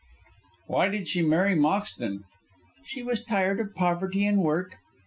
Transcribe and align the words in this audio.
"Why 0.65 0.87
did 0.87 1.07
she 1.07 1.21
marry 1.21 1.53
Moxton?" 1.53 2.23
"She 2.85 3.03
was 3.03 3.23
tired 3.23 3.59
of 3.59 3.75
poverty 3.75 4.25
and 4.25 4.39
work. 4.39 4.77